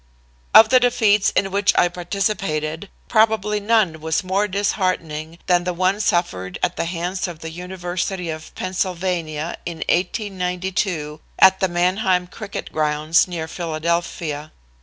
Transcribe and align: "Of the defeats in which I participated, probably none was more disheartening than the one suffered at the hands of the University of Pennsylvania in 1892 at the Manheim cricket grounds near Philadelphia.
"Of 0.55 0.69
the 0.69 0.79
defeats 0.79 1.29
in 1.35 1.51
which 1.51 1.77
I 1.77 1.87
participated, 1.87 2.89
probably 3.07 3.59
none 3.59 4.01
was 4.01 4.23
more 4.23 4.47
disheartening 4.47 5.37
than 5.45 5.63
the 5.63 5.75
one 5.75 5.99
suffered 5.99 6.57
at 6.63 6.75
the 6.75 6.85
hands 6.85 7.27
of 7.27 7.37
the 7.37 7.51
University 7.51 8.31
of 8.31 8.55
Pennsylvania 8.55 9.57
in 9.63 9.83
1892 9.87 11.21
at 11.37 11.59
the 11.59 11.67
Manheim 11.67 12.25
cricket 12.25 12.71
grounds 12.73 13.27
near 13.27 13.47
Philadelphia. 13.47 14.51